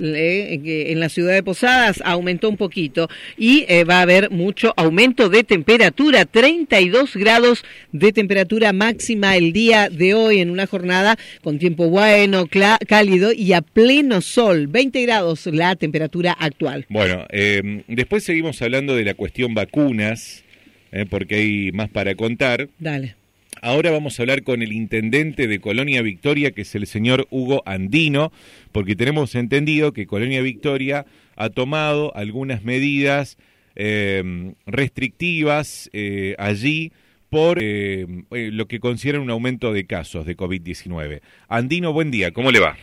en 0.00 1.00
la 1.00 1.08
ciudad 1.08 1.34
de 1.34 1.42
Posadas 1.42 2.00
aumentó 2.04 2.48
un 2.48 2.56
poquito 2.56 3.08
y 3.36 3.64
eh, 3.66 3.82
va 3.82 3.98
a 3.98 4.02
haber 4.02 4.30
mucho 4.30 4.72
aumento 4.76 5.28
de 5.28 5.42
temperatura, 5.42 6.24
32 6.24 7.16
grados 7.16 7.64
de 7.90 8.12
temperatura 8.12 8.72
máxima 8.72 9.36
el 9.36 9.52
día 9.52 9.88
de 9.90 10.14
hoy 10.14 10.38
en 10.38 10.50
una 10.50 10.68
jornada 10.68 11.18
con 11.42 11.58
tiempo 11.58 11.88
bueno, 11.88 12.46
cálido 12.46 13.32
y 13.32 13.54
a 13.54 13.60
pleno 13.60 14.20
sol, 14.20 14.68
20 14.68 15.02
grados 15.02 15.46
la 15.46 15.74
temperatura 15.74 16.30
actual. 16.30 16.86
Bueno, 16.88 17.26
eh, 17.30 17.82
después 17.88 18.22
seguimos 18.22 18.62
hablando 18.62 18.94
de 18.94 19.04
la 19.04 19.14
cuestión 19.14 19.52
vacunas, 19.54 20.44
eh, 20.92 21.06
porque 21.10 21.34
hay 21.34 21.72
más 21.72 21.88
para 21.88 22.14
contar. 22.14 22.68
Dale. 22.78 23.16
Ahora 23.62 23.90
vamos 23.90 24.18
a 24.18 24.22
hablar 24.22 24.42
con 24.42 24.62
el 24.62 24.72
intendente 24.72 25.46
de 25.46 25.60
Colonia 25.60 26.02
Victoria, 26.02 26.52
que 26.52 26.62
es 26.62 26.74
el 26.74 26.86
señor 26.86 27.26
Hugo 27.30 27.62
Andino, 27.66 28.32
porque 28.72 28.94
tenemos 28.94 29.34
entendido 29.34 29.92
que 29.92 30.06
Colonia 30.06 30.42
Victoria 30.42 31.06
ha 31.36 31.50
tomado 31.50 32.14
algunas 32.14 32.62
medidas 32.62 33.36
eh, 33.74 34.54
restrictivas 34.66 35.90
eh, 35.92 36.34
allí 36.38 36.92
por 37.30 37.58
eh, 37.60 38.06
lo 38.30 38.66
que 38.66 38.80
consideran 38.80 39.22
un 39.22 39.30
aumento 39.30 39.72
de 39.72 39.86
casos 39.86 40.24
de 40.24 40.36
COVID-19. 40.36 41.20
Andino, 41.48 41.92
buen 41.92 42.10
día, 42.10 42.32
¿cómo 42.32 42.50
le 42.50 42.60
va? 42.60 42.76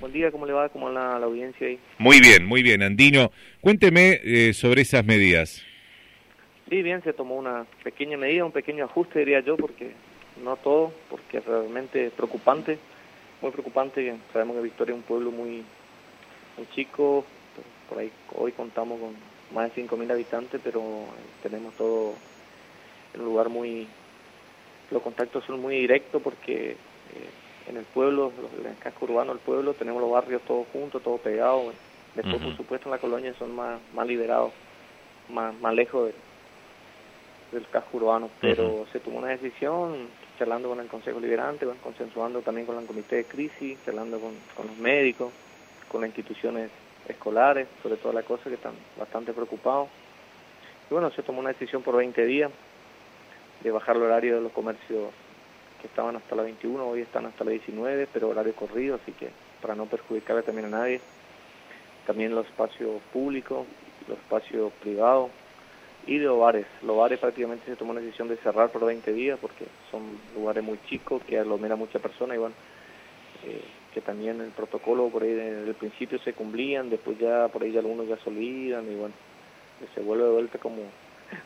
Buen 0.00 0.12
día, 0.12 0.30
¿cómo 0.30 0.46
le 0.46 0.52
va? 0.52 0.68
¿Cómo 0.68 0.90
la, 0.90 1.18
la 1.18 1.26
audiencia 1.26 1.66
ahí? 1.66 1.78
Muy 1.98 2.20
bien, 2.20 2.44
muy 2.44 2.62
bien, 2.62 2.82
Andino. 2.82 3.32
Cuénteme 3.60 4.52
sobre 4.52 4.82
esas 4.82 5.04
medidas. 5.04 5.64
Sí, 6.68 6.82
bien, 6.82 7.02
se 7.02 7.12
tomó 7.12 7.36
una 7.36 7.66
pequeña 7.82 8.18
medida, 8.18 8.44
un 8.44 8.52
pequeño 8.52 8.84
ajuste, 8.84 9.20
diría 9.20 9.40
yo, 9.40 9.56
porque 9.56 9.92
no 10.42 10.56
todo, 10.56 10.92
porque 11.10 11.38
es 11.38 11.44
realmente 11.44 12.10
preocupante, 12.10 12.78
muy 13.40 13.50
preocupante. 13.50 14.16
Sabemos 14.32 14.56
que 14.56 14.62
Victoria 14.62 14.92
es 14.92 14.98
un 14.98 15.04
pueblo 15.04 15.30
muy, 15.30 15.64
muy 16.56 16.66
chico, 16.74 17.24
por 17.88 17.98
ahí 17.98 18.10
hoy 18.34 18.52
contamos 18.52 19.00
con 19.00 19.14
más 19.54 19.74
de 19.74 19.86
5.000 19.86 20.10
habitantes, 20.10 20.60
pero 20.62 20.82
tenemos 21.42 21.74
todo 21.74 22.14
en 23.14 23.20
un 23.20 23.26
lugar 23.26 23.48
muy... 23.48 23.88
Los 24.90 25.02
contactos 25.02 25.44
son 25.44 25.60
muy 25.60 25.76
directos 25.76 26.22
porque 26.22 26.70
eh, 26.72 26.76
en 27.68 27.76
el 27.76 27.84
pueblo, 27.84 28.32
en 28.60 28.66
el 28.66 28.78
casco 28.78 29.04
urbano 29.04 29.32
del 29.32 29.40
pueblo, 29.40 29.74
tenemos 29.74 30.00
los 30.00 30.10
barrios 30.10 30.42
todos 30.42 30.66
juntos, 30.72 31.02
todos 31.02 31.20
pegados. 31.20 31.74
Después, 32.14 32.42
por 32.42 32.56
supuesto, 32.56 32.88
en 32.88 32.92
la 32.92 32.98
colonia 32.98 33.34
son 33.38 33.54
más, 33.54 33.78
más 33.94 34.06
liberados, 34.06 34.52
más, 35.28 35.54
más 35.60 35.74
lejos 35.74 36.06
de 36.06 36.14
del 37.52 37.66
casco 37.68 37.96
urbano, 37.96 38.30
pero 38.40 38.86
se 38.92 39.00
tomó 39.00 39.18
una 39.18 39.28
decisión 39.28 40.08
charlando 40.38 40.68
con 40.68 40.80
el 40.80 40.86
Consejo 40.86 41.18
Liberante, 41.18 41.66
consensuando 41.82 42.42
también 42.42 42.66
con 42.66 42.78
el 42.78 42.86
Comité 42.86 43.16
de 43.16 43.24
Crisis, 43.24 43.78
charlando 43.84 44.20
con, 44.20 44.66
los 44.66 44.76
médicos, 44.78 45.32
con 45.90 46.02
las 46.02 46.08
instituciones 46.08 46.70
escolares, 47.08 47.66
sobre 47.82 47.96
toda 47.96 48.14
la 48.14 48.22
cosa 48.22 48.44
que 48.44 48.54
están 48.54 48.74
bastante 48.98 49.32
preocupados. 49.32 49.88
Y 50.90 50.94
bueno, 50.94 51.10
se 51.10 51.22
tomó 51.22 51.40
una 51.40 51.50
decisión 51.50 51.82
por 51.82 51.96
20 51.96 52.24
días 52.26 52.50
de 53.62 53.70
bajar 53.70 53.96
el 53.96 54.02
horario 54.02 54.36
de 54.36 54.42
los 54.42 54.52
comercios 54.52 55.10
que 55.80 55.86
estaban 55.86 56.16
hasta 56.16 56.34
la 56.34 56.42
21, 56.42 56.86
hoy 56.86 57.02
están 57.02 57.26
hasta 57.26 57.44
la 57.44 57.50
19, 57.52 58.08
pero 58.12 58.28
horario 58.28 58.54
corrido, 58.54 58.96
así 58.96 59.12
que 59.12 59.30
para 59.60 59.74
no 59.74 59.86
perjudicarle 59.86 60.42
también 60.42 60.66
a 60.66 60.78
nadie. 60.78 61.00
También 62.06 62.34
los 62.34 62.46
espacios 62.46 63.02
públicos, 63.12 63.66
los 64.08 64.18
espacios 64.18 64.72
privados, 64.80 65.30
y 66.08 66.16
de 66.16 66.26
hogares. 66.26 66.66
Los 66.82 66.96
hogares 66.96 67.18
prácticamente 67.18 67.66
se 67.66 67.76
tomó 67.76 67.92
la 67.92 68.00
decisión 68.00 68.28
de 68.28 68.38
cerrar 68.38 68.70
por 68.70 68.84
20 68.84 69.12
días 69.12 69.38
porque 69.38 69.66
son 69.90 70.02
lugares 70.34 70.64
muy 70.64 70.78
chicos 70.88 71.22
que 71.24 71.38
aglomeran 71.38 71.78
muchas 71.78 72.00
personas 72.00 72.36
y 72.36 72.40
bueno, 72.40 72.54
eh, 73.44 73.62
que 73.92 74.00
también 74.00 74.40
el 74.40 74.50
protocolo 74.50 75.10
por 75.10 75.22
ahí 75.22 75.32
desde 75.32 75.68
el 75.68 75.74
principio 75.74 76.18
se 76.20 76.32
cumplían, 76.32 76.88
después 76.88 77.18
ya 77.18 77.48
por 77.48 77.62
ahí 77.62 77.76
algunos 77.76 78.08
ya 78.08 78.16
se 78.16 78.30
olvidan 78.30 78.90
y 78.90 78.94
bueno, 78.94 79.14
se 79.94 80.00
vuelve 80.00 80.24
de 80.24 80.30
vuelta 80.30 80.58
como 80.58 80.78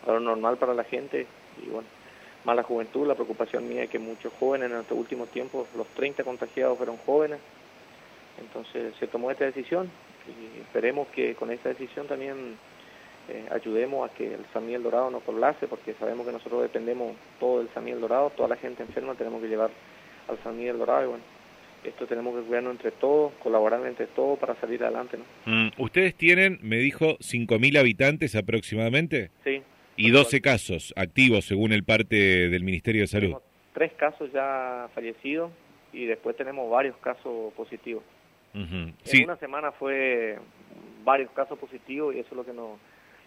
algo 0.06 0.20
normal 0.20 0.56
para 0.58 0.74
la 0.74 0.84
gente 0.84 1.26
y 1.60 1.68
bueno, 1.68 1.88
más 2.44 2.54
la 2.54 2.62
juventud, 2.62 3.06
la 3.06 3.16
preocupación 3.16 3.68
mía 3.68 3.82
es 3.82 3.90
que 3.90 3.98
muchos 3.98 4.32
jóvenes 4.38 4.70
en 4.70 4.78
estos 4.78 4.96
últimos 4.96 5.28
tiempos, 5.30 5.66
los 5.76 5.88
30 5.88 6.22
contagiados 6.22 6.78
fueron 6.78 6.98
jóvenes, 6.98 7.40
entonces 8.40 8.94
se 9.00 9.08
tomó 9.08 9.32
esta 9.32 9.44
decisión 9.44 9.90
y 10.28 10.60
esperemos 10.60 11.08
que 11.08 11.34
con 11.34 11.50
esta 11.50 11.68
decisión 11.68 12.06
también 12.06 12.56
eh, 13.28 13.46
ayudemos 13.50 14.10
a 14.10 14.14
que 14.14 14.34
el 14.34 14.44
San 14.52 14.70
Dorado 14.82 15.10
no 15.10 15.20
colapse, 15.20 15.66
porque 15.68 15.94
sabemos 15.94 16.26
que 16.26 16.32
nosotros 16.32 16.62
dependemos 16.62 17.14
todo 17.38 17.58
del 17.58 17.68
San 17.74 17.84
Dorado, 18.00 18.30
toda 18.30 18.48
la 18.48 18.56
gente 18.56 18.82
enferma 18.82 19.14
tenemos 19.14 19.40
que 19.40 19.48
llevar 19.48 19.70
al 20.28 20.38
San 20.42 20.58
Dorado 20.78 21.04
y 21.04 21.08
bueno, 21.08 21.24
esto 21.84 22.06
tenemos 22.06 22.34
que 22.38 22.46
cuidarnos 22.46 22.72
entre 22.72 22.92
todos, 22.92 23.32
colaborar 23.42 23.84
entre 23.86 24.06
todos 24.08 24.38
para 24.38 24.54
salir 24.56 24.82
adelante. 24.82 25.18
¿no? 25.18 25.24
Mm, 25.46 25.70
¿Ustedes 25.78 26.14
tienen, 26.14 26.58
me 26.62 26.76
dijo, 26.76 27.18
5.000 27.18 27.78
habitantes 27.78 28.36
aproximadamente? 28.36 29.30
Sí. 29.44 29.62
Y 29.96 30.10
12 30.10 30.40
casos 30.40 30.94
activos 30.96 31.44
según 31.44 31.72
el 31.72 31.84
parte 31.84 32.16
del 32.48 32.64
Ministerio 32.64 33.02
de 33.02 33.08
Salud. 33.08 33.26
Tenemos 33.26 33.42
tres 33.74 33.92
casos 33.94 34.32
ya 34.32 34.88
fallecidos 34.94 35.50
y 35.92 36.06
después 36.06 36.36
tenemos 36.36 36.70
varios 36.70 36.96
casos 36.98 37.52
positivos. 37.54 38.02
En 38.54 38.94
una 39.24 39.36
semana 39.36 39.72
fue 39.72 40.38
varios 41.04 41.30
casos 41.32 41.58
positivos 41.58 42.14
y 42.14 42.20
eso 42.20 42.28
es 42.30 42.36
lo 42.36 42.44
que 42.44 42.52
nos 42.52 42.78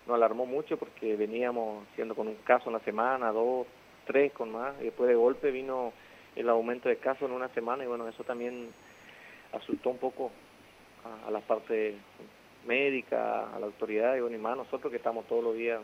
nos 0.07 0.15
alarmó 0.15 0.45
mucho 0.45 0.77
porque 0.77 1.15
veníamos 1.15 1.85
siendo 1.95 2.15
con 2.15 2.27
un 2.27 2.35
caso 2.43 2.69
en 2.69 2.73
la 2.73 2.79
semana, 2.81 3.31
dos, 3.31 3.67
tres 4.05 4.31
con 4.33 4.51
más, 4.51 4.75
y 4.81 4.85
después 4.85 5.09
de 5.09 5.15
golpe 5.15 5.51
vino 5.51 5.93
el 6.35 6.49
aumento 6.49 6.89
de 6.89 6.97
casos 6.97 7.29
en 7.29 7.35
una 7.35 7.49
semana 7.49 7.83
y 7.83 7.87
bueno, 7.87 8.07
eso 8.07 8.23
también 8.23 8.69
asustó 9.53 9.89
un 9.89 9.97
poco 9.97 10.31
a, 11.27 11.31
la 11.31 11.39
parte 11.39 11.95
médica, 12.67 13.55
a 13.55 13.59
la 13.59 13.65
autoridad 13.67 14.15
y 14.15 14.21
bueno, 14.21 14.35
y 14.35 14.39
más 14.39 14.57
nosotros 14.57 14.91
que 14.91 14.97
estamos 14.97 15.25
todos 15.27 15.43
los 15.43 15.55
días 15.55 15.79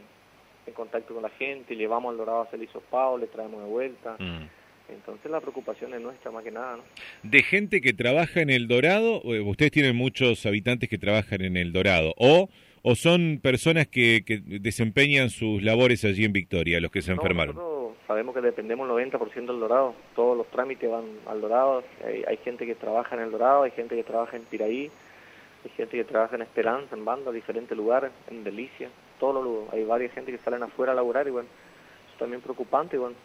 en 0.66 0.74
contacto 0.74 1.14
con 1.14 1.24
la 1.24 1.30
gente, 1.30 1.74
y 1.74 1.78
llevamos 1.78 2.12
al 2.12 2.18
dorado 2.18 2.42
a 2.42 2.44
hacer 2.44 2.62
hisopado, 2.62 3.18
le 3.18 3.28
traemos 3.28 3.64
de 3.64 3.70
vuelta. 3.70 4.16
Mm. 4.20 4.46
Entonces 4.90 5.32
la 5.32 5.40
preocupación 5.40 5.94
es 5.94 6.02
nuestra 6.02 6.32
más 6.32 6.44
que 6.44 6.52
nada. 6.52 6.78
¿no? 6.78 6.84
De 7.24 7.42
gente 7.44 7.82
que 7.82 7.94
trabaja 7.94 8.42
en 8.42 8.50
el 8.50 8.68
Dorado, 8.68 9.22
eh, 9.24 9.40
ustedes 9.40 9.72
tienen 9.72 9.96
muchos 9.96 10.46
habitantes 10.46 10.90
que 10.90 10.98
trabajan 10.98 11.42
en 11.42 11.56
el 11.58 11.72
Dorado, 11.72 12.14
o 12.18 12.50
o 12.84 12.96
son 12.96 13.40
personas 13.42 13.88
que, 13.88 14.24
que 14.26 14.42
desempeñan 14.46 15.30
sus 15.30 15.62
labores 15.62 16.04
allí 16.06 16.26
en 16.26 16.34
Victoria, 16.34 16.80
los 16.80 16.92
que 16.92 17.02
se 17.02 17.12
enfermaron? 17.12 17.56
Nosotros 17.56 17.82
sabemos 18.08 18.36
que 18.36 18.42
dependemos 18.42 18.90
el 18.90 19.12
90% 19.12 19.34
del 19.34 19.60
Dorado, 19.60 19.96
todos 20.16 20.38
los 20.38 20.48
trámites 20.48 20.90
van 20.90 21.06
al 21.28 21.42
Dorado, 21.42 21.84
hay, 22.04 22.38
gente 22.38 22.66
que 22.66 22.76
trabaja 22.76 23.16
en 23.16 23.22
el 23.22 23.32
Dorado, 23.32 23.64
hay 23.64 23.72
gente 23.72 23.96
que 23.96 24.04
trabaja 24.04 24.36
en 24.36 24.44
Piraí, 24.44 24.92
hay 25.64 25.72
gente 25.78 25.98
que 25.98 26.04
trabaja 26.04 26.36
en 26.36 26.42
Esperanza, 26.42 26.96
en 26.96 27.06
Banda, 27.06 27.32
diferentes 27.32 27.78
lugares, 27.78 28.12
en 28.30 28.44
Delicia, 28.44 28.90
todos 29.20 29.44
los, 29.44 29.74
hay 29.74 29.86
varias 29.86 30.12
gente 30.14 30.32
que 30.32 30.40
salen 30.40 30.64
afuera 30.64 30.92
a 30.92 30.96
laburar 30.96 31.28
y 31.28 31.32
bueno, 31.32 31.48
es 32.12 32.20
también 32.20 32.42
preocupante 32.42 32.98
y 32.98 33.00
bueno, 33.00 33.16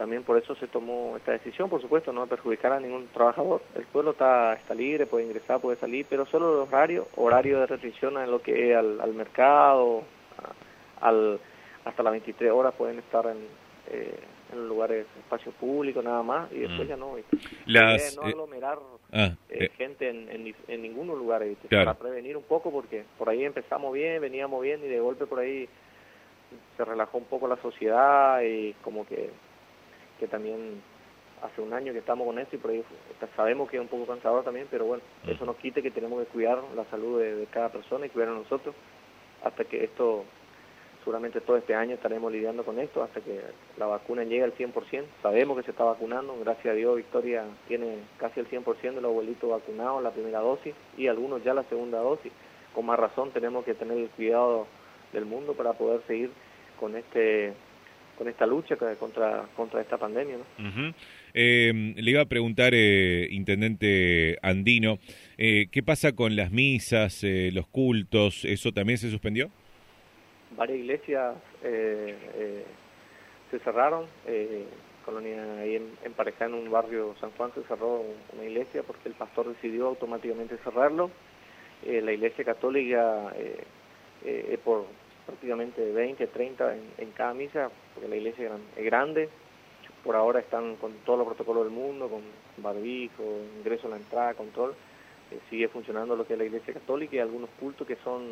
también 0.00 0.22
por 0.22 0.38
eso 0.38 0.54
se 0.54 0.66
tomó 0.66 1.14
esta 1.18 1.32
decisión, 1.32 1.68
por 1.68 1.82
supuesto, 1.82 2.10
no 2.10 2.26
perjudicar 2.26 2.72
a 2.72 2.80
ningún 2.80 3.08
trabajador. 3.08 3.60
El 3.74 3.84
pueblo 3.84 4.12
está, 4.12 4.54
está 4.54 4.74
libre, 4.74 5.04
puede 5.04 5.26
ingresar, 5.26 5.60
puede 5.60 5.76
salir, 5.76 6.06
pero 6.08 6.24
solo 6.24 6.56
los 6.56 6.68
horarios, 6.68 7.06
horario 7.16 7.60
de 7.60 7.66
restricción 7.66 8.16
en 8.16 8.30
lo 8.30 8.40
que 8.40 8.70
es 8.70 8.78
al, 8.78 9.12
mercado, 9.12 10.04
al, 11.02 11.38
hasta 11.84 12.02
las 12.02 12.12
23 12.12 12.50
horas 12.50 12.72
pueden 12.78 12.98
estar 13.00 13.26
en, 13.26 13.46
eh, 13.90 14.18
en 14.54 14.68
lugares, 14.68 15.04
espacios 15.18 15.54
públicos 15.56 16.02
nada 16.02 16.22
más, 16.22 16.50
y 16.50 16.60
después 16.60 16.86
mm. 16.86 16.88
ya 16.88 16.96
no. 16.96 17.16
Las, 17.66 18.16
no 18.16 18.22
eh, 18.22 18.30
aglomerar 18.30 18.78
ah, 19.12 19.34
eh, 19.50 19.68
gente 19.76 20.08
en, 20.08 20.54
en, 20.66 20.80
ningún 20.80 21.08
lugar, 21.08 21.42
para 21.68 21.92
prevenir 21.92 22.38
un 22.38 22.44
poco, 22.44 22.70
porque 22.72 23.04
por 23.18 23.28
ahí 23.28 23.44
empezamos 23.44 23.92
bien, 23.92 24.22
veníamos 24.22 24.62
bien, 24.62 24.80
y 24.82 24.88
de 24.88 24.98
golpe 24.98 25.26
por 25.26 25.40
ahí 25.40 25.68
se 26.78 26.86
relajó 26.86 27.18
un 27.18 27.24
poco 27.24 27.46
la 27.46 27.56
sociedad 27.56 28.40
y 28.40 28.72
como 28.82 29.06
que 29.06 29.28
que 30.20 30.28
también 30.28 30.80
hace 31.42 31.60
un 31.60 31.72
año 31.72 31.92
que 31.92 32.00
estamos 32.00 32.26
con 32.26 32.38
esto 32.38 32.56
y 32.56 32.58
por 32.58 32.70
ahí 32.70 32.84
sabemos 33.34 33.68
que 33.70 33.76
es 33.76 33.82
un 33.82 33.88
poco 33.88 34.06
cansador 34.06 34.44
también, 34.44 34.68
pero 34.70 34.84
bueno, 34.84 35.02
mm. 35.24 35.30
eso 35.30 35.44
nos 35.44 35.56
quite 35.56 35.82
que 35.82 35.90
tenemos 35.90 36.20
que 36.20 36.30
cuidar 36.30 36.58
la 36.76 36.84
salud 36.86 37.20
de, 37.20 37.46
cada 37.50 37.70
persona 37.70 38.06
y 38.06 38.10
cuidar 38.10 38.28
a 38.28 38.34
nosotros 38.34 38.74
hasta 39.42 39.64
que 39.64 39.84
esto, 39.84 40.24
seguramente 41.02 41.40
todo 41.40 41.56
este 41.56 41.74
año 41.74 41.94
estaremos 41.94 42.30
lidiando 42.30 42.62
con 42.62 42.78
esto, 42.78 43.02
hasta 43.02 43.22
que 43.22 43.40
la 43.78 43.86
vacuna 43.86 44.22
llegue 44.24 44.44
al 44.44 44.54
100%. 44.54 45.04
Sabemos 45.22 45.56
que 45.56 45.62
se 45.62 45.70
está 45.70 45.84
vacunando, 45.84 46.36
gracias 46.40 46.72
a 46.72 46.76
Dios 46.76 46.96
Victoria 46.96 47.44
tiene 47.68 48.00
casi 48.18 48.40
el 48.40 48.48
100% 48.48 48.80
de 48.80 49.00
los 49.00 49.10
abuelitos 49.10 49.50
vacunados 49.50 50.02
la 50.02 50.10
primera 50.10 50.40
dosis 50.40 50.74
y 50.98 51.06
algunos 51.06 51.42
ya 51.42 51.54
la 51.54 51.64
segunda 51.64 52.00
dosis. 52.00 52.32
Con 52.74 52.86
más 52.86 52.98
razón 52.98 53.30
tenemos 53.30 53.64
que 53.64 53.74
tener 53.74 53.96
el 53.96 54.10
cuidado 54.10 54.66
del 55.12 55.24
mundo 55.24 55.54
para 55.54 55.72
poder 55.72 56.02
seguir 56.06 56.30
con 56.78 56.96
este 56.96 57.54
con 58.20 58.28
esta 58.28 58.44
lucha 58.44 58.76
contra, 58.98 59.46
contra 59.56 59.80
esta 59.80 59.96
pandemia. 59.96 60.36
¿no? 60.36 60.92
Eh, 61.32 61.94
le 61.96 62.10
iba 62.10 62.20
a 62.20 62.26
preguntar, 62.26 62.74
eh, 62.74 63.26
Intendente 63.30 64.36
Andino, 64.42 64.98
eh, 65.38 65.68
¿qué 65.72 65.82
pasa 65.82 66.12
con 66.12 66.36
las 66.36 66.50
misas, 66.50 67.24
los 67.24 67.66
cultos? 67.68 68.44
¿Eso 68.44 68.72
también 68.72 68.98
se 68.98 69.10
suspendió? 69.10 69.50
Varias 70.54 70.80
iglesias 70.80 71.34
se 73.50 73.58
cerraron. 73.60 74.04
Colonia 75.06 75.42
ahí 75.58 75.76
en, 75.76 75.84
en 76.04 76.14
en 76.40 76.54
un 76.54 76.70
barrio 76.70 77.14
San 77.22 77.30
Juan, 77.30 77.52
se 77.54 77.62
cerró 77.62 78.04
una 78.34 78.44
iglesia 78.44 78.82
porque 78.82 79.08
el 79.08 79.14
pastor 79.14 79.48
decidió 79.48 79.86
automáticamente 79.86 80.58
cerrarlo 80.58 81.10
eh, 81.86 82.02
la 82.02 82.12
Iglesia 82.12 82.44
Católica 82.44 83.32
es 84.22 84.58
por 84.58 84.84
prácticamente 85.30 85.92
20, 85.92 86.26
30 86.26 86.74
en, 86.98 87.10
cada 87.12 87.34
misa, 87.34 87.70
porque 87.94 88.08
la 88.08 88.16
iglesia 88.16 88.50
es 88.76 88.84
grande. 88.84 89.28
Por 90.04 90.16
ahora 90.16 90.40
están 90.40 90.76
con 90.76 90.92
todos 91.04 91.18
los 91.18 91.28
protocolos 91.28 91.64
del 91.64 91.72
mundo, 91.72 92.08
con 92.08 92.22
barbijo, 92.62 93.22
ingreso 93.58 93.86
a 93.86 93.90
la 93.90 93.96
entrada, 93.96 94.34
control. 94.34 94.74
sigue 95.48 95.68
funcionando 95.68 96.16
lo 96.16 96.26
que 96.26 96.34
es 96.34 96.38
la 96.38 96.46
iglesia 96.46 96.74
católica 96.74 97.16
y 97.16 97.18
algunos 97.18 97.50
cultos 97.58 97.86
que 97.86 97.96
son 98.02 98.22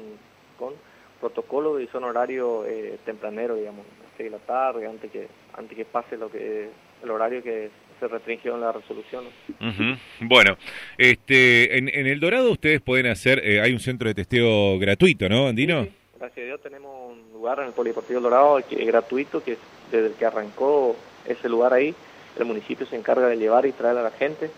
con 0.59 0.75
protocolo 1.21 1.81
y 1.81 1.87
son 1.89 2.05
horario 2.05 2.65
eh, 2.67 2.99
tempranero, 3.05 3.57
digamos, 3.57 3.85
a 3.87 4.17
6 4.17 4.31
de 4.31 4.39
la 4.39 4.45
tarde, 4.45 4.87
antes 4.87 5.11
que, 5.11 5.29
antes 5.55 5.77
que 5.77 5.85
pase 5.85 6.17
lo 6.17 6.31
que 6.31 6.71
el 7.03 7.11
horario 7.11 7.43
que 7.43 7.71
se 8.01 8.09
restringió 8.09 8.55
en 8.55 8.61
la 8.61 8.73
resolución. 8.73 9.25
Bueno, 10.21 10.57
este, 10.97 11.79
en, 11.79 11.89
El 11.89 12.21
Dorado 12.21 12.51
ustedes 12.51 12.81
pueden 12.81 13.07
hacer, 13.07 13.41
eh, 13.45 13.61
hay 13.61 13.73
un 13.73 13.81
centro 13.81 14.09
de 14.09 14.15
testeo 14.15 14.79
gratuito, 14.79 15.29
¿no, 15.29 15.49
Andino? 15.49 15.87
Gracias 16.19 16.43
a 16.43 16.47
Dios 16.47 16.61
tenemos 16.61 17.13
un 17.13 17.33
lugar 17.33 17.61
en 17.61 17.67
el 17.67 17.73
Polideportivo 17.73 18.21
Dorado 18.21 18.61
que 18.69 18.83
es 18.83 18.87
gratuito, 18.89 19.41
que 19.41 19.57
desde 19.93 20.09
el 20.09 20.15
que 20.15 20.27
arrancó 20.27 20.97
ese 21.25 21.49
lugar 21.49 21.73
ahí, 21.73 21.95
el 22.37 22.45
municipio 22.45 22.87
se 22.87 22.97
encarga 22.97 23.29
de 23.29 23.37
llevar 23.37 23.67
y 23.67 23.73
traer 23.73 23.99
a 23.99 24.03
la 24.03 24.11
gente 24.11 24.51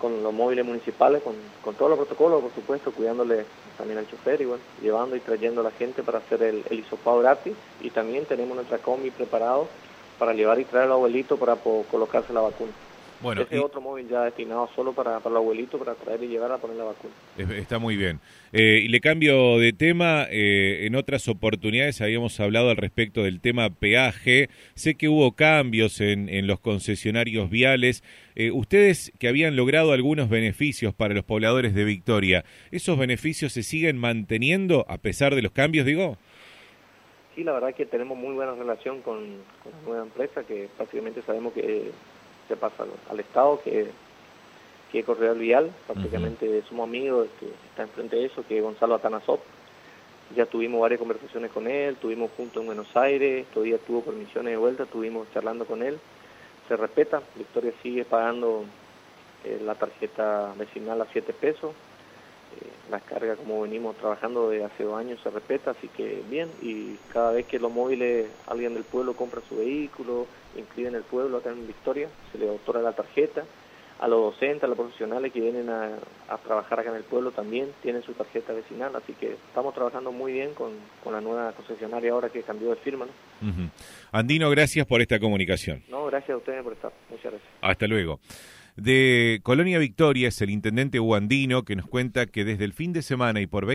con 0.00 0.22
los 0.22 0.32
móviles 0.32 0.64
municipales, 0.64 1.20
con, 1.22 1.34
con 1.60 1.74
todos 1.74 1.90
los 1.90 1.98
protocolos, 1.98 2.40
por 2.40 2.52
supuesto, 2.52 2.92
cuidándole 2.92 3.46
también 3.76 3.98
al 3.98 4.08
chofer 4.08 4.46
bueno, 4.46 4.62
llevando 4.80 5.16
y 5.16 5.20
trayendo 5.20 5.60
a 5.62 5.64
la 5.64 5.70
gente 5.72 6.04
para 6.04 6.18
hacer 6.18 6.40
el, 6.44 6.62
el 6.70 6.78
hisopado 6.78 7.18
gratis 7.18 7.54
y 7.80 7.90
también 7.90 8.24
tenemos 8.24 8.54
nuestra 8.54 8.78
combi 8.78 9.10
preparado 9.10 9.66
para 10.20 10.34
llevar 10.34 10.60
y 10.60 10.64
traer 10.64 10.86
al 10.86 10.92
abuelito 10.92 11.36
para 11.36 11.56
colocarse 11.56 12.32
la 12.32 12.42
vacuna. 12.42 12.70
Bueno, 13.22 13.42
Ese 13.42 13.58
otro 13.60 13.80
móvil 13.80 14.08
ya 14.08 14.24
destinado 14.24 14.68
solo 14.74 14.92
para, 14.92 15.20
para 15.20 15.30
el 15.30 15.36
abuelito, 15.36 15.78
para 15.78 15.94
traer 15.94 16.22
y 16.24 16.26
llevar 16.26 16.50
a 16.50 16.58
poner 16.58 16.76
la 16.76 16.84
vacuna. 16.84 17.14
Está 17.56 17.78
muy 17.78 17.96
bien. 17.96 18.18
Eh, 18.52 18.80
y 18.84 18.88
le 18.88 19.00
cambio 19.00 19.58
de 19.58 19.72
tema. 19.72 20.26
Eh, 20.28 20.86
en 20.86 20.96
otras 20.96 21.28
oportunidades 21.28 22.00
habíamos 22.00 22.40
hablado 22.40 22.70
al 22.70 22.76
respecto 22.76 23.22
del 23.22 23.40
tema 23.40 23.70
peaje. 23.70 24.48
Sé 24.74 24.96
que 24.96 25.08
hubo 25.08 25.32
cambios 25.32 26.00
en, 26.00 26.28
en 26.28 26.46
los 26.48 26.58
concesionarios 26.58 27.48
viales. 27.48 28.02
Eh, 28.34 28.50
ustedes 28.50 29.12
que 29.18 29.28
habían 29.28 29.54
logrado 29.54 29.92
algunos 29.92 30.28
beneficios 30.28 30.92
para 30.92 31.14
los 31.14 31.24
pobladores 31.24 31.74
de 31.74 31.84
Victoria, 31.84 32.44
¿esos 32.70 32.98
beneficios 32.98 33.52
se 33.52 33.62
siguen 33.62 33.98
manteniendo 33.98 34.84
a 34.88 34.98
pesar 34.98 35.34
de 35.34 35.42
los 35.42 35.52
cambios, 35.52 35.86
digo? 35.86 36.16
Sí, 37.34 37.44
la 37.44 37.52
verdad 37.52 37.74
que 37.74 37.86
tenemos 37.86 38.18
muy 38.18 38.34
buena 38.34 38.54
relación 38.54 39.00
con, 39.00 39.18
con 39.62 39.72
la 39.72 39.80
nueva 39.86 40.02
empresa, 40.02 40.42
que 40.44 40.68
prácticamente 40.76 41.22
sabemos 41.22 41.52
que 41.52 41.90
se 42.48 42.56
pasa 42.56 42.84
al, 43.10 43.20
Estado, 43.20 43.60
que, 43.62 43.90
que 44.90 44.98
es 45.00 45.04
Correal 45.04 45.38
Vial, 45.38 45.72
prácticamente 45.86 46.62
somos 46.68 46.88
amigos, 46.88 47.28
que 47.38 47.46
está 47.70 47.82
enfrente 47.82 48.16
de 48.16 48.26
eso, 48.26 48.44
que 48.46 48.58
es 48.58 48.62
Gonzalo 48.62 48.94
Atanasov. 48.94 49.40
Ya 50.34 50.46
tuvimos 50.46 50.80
varias 50.80 50.98
conversaciones 50.98 51.50
con 51.50 51.66
él, 51.66 51.96
tuvimos 51.96 52.30
juntos 52.36 52.60
en 52.60 52.66
Buenos 52.66 52.96
Aires, 52.96 53.46
todavía 53.52 53.78
tuvo 53.78 54.02
permisiones 54.02 54.52
de 54.52 54.56
vuelta, 54.56 54.84
estuvimos 54.84 55.26
charlando 55.34 55.66
con 55.66 55.82
él. 55.82 55.98
Se 56.68 56.76
respeta, 56.76 57.22
Victoria 57.34 57.72
sigue 57.82 58.04
pagando 58.04 58.64
eh, 59.44 59.60
la 59.62 59.74
tarjeta 59.74 60.54
vecinal 60.56 61.00
a 61.02 61.06
7 61.12 61.32
pesos, 61.34 61.72
la 62.90 63.00
carga 63.00 63.36
como 63.36 63.62
venimos 63.62 63.96
trabajando 63.96 64.50
de 64.50 64.64
hace 64.64 64.84
dos 64.84 64.98
años 64.98 65.18
se 65.22 65.30
respeta, 65.30 65.70
así 65.70 65.88
que 65.88 66.22
bien, 66.28 66.48
y 66.60 66.96
cada 67.12 67.32
vez 67.32 67.46
que 67.46 67.58
los 67.58 67.72
móviles, 67.72 68.26
alguien 68.46 68.74
del 68.74 68.84
pueblo 68.84 69.14
compra 69.14 69.40
su 69.48 69.56
vehículo, 69.56 70.26
inscribe 70.56 70.90
en 70.90 70.96
el 70.96 71.02
pueblo 71.02 71.38
acá 71.38 71.50
en 71.50 71.66
Victoria, 71.66 72.08
se 72.30 72.38
le 72.38 72.50
otorga 72.50 72.82
la 72.82 72.92
tarjeta, 72.92 73.44
a 74.02 74.08
los 74.08 74.32
docentes, 74.32 74.64
a 74.64 74.66
los 74.66 74.76
profesionales 74.76 75.32
que 75.32 75.40
vienen 75.40 75.70
a, 75.70 75.90
trabajar 76.44 76.80
acá 76.80 76.90
en 76.90 76.96
el 76.96 77.04
pueblo 77.04 77.30
también 77.30 77.68
tienen 77.82 78.02
su 78.02 78.14
tarjeta 78.14 78.52
vecinal, 78.52 78.94
así 78.96 79.12
que 79.12 79.32
estamos 79.32 79.74
trabajando 79.74 80.10
muy 80.10 80.32
bien 80.32 80.54
con, 80.54 80.72
la 81.10 81.20
nueva 81.20 81.52
concesionaria 81.52 82.12
ahora 82.12 82.28
que 82.28 82.42
cambió 82.42 82.70
de 82.70 82.76
firma. 82.76 83.06
Andino, 84.10 84.50
gracias 84.50 84.86
por 84.86 85.00
esta 85.00 85.20
comunicación. 85.20 85.84
No, 85.88 86.06
gracias 86.06 86.30
a 86.30 86.36
ustedes 86.38 86.64
por 86.64 86.72
estar. 86.72 86.92
Muchas 87.10 87.32
gracias. 87.32 87.50
Hasta 87.60 87.86
luego. 87.86 88.18
De 88.76 89.40
Colonia 89.42 89.78
Victoria 89.78 90.28
es 90.28 90.40
el 90.40 90.48
intendente 90.48 90.98
Huandino 90.98 91.64
que 91.64 91.76
nos 91.76 91.86
cuenta 91.86 92.26
que 92.26 92.44
desde 92.44 92.64
el 92.64 92.72
fin 92.72 92.94
de 92.94 93.02
semana 93.02 93.42
y 93.42 93.46
por 93.46 93.66